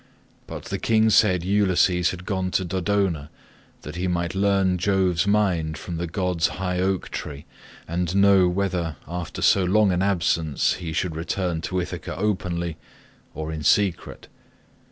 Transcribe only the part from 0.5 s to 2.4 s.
the king said Ulysses had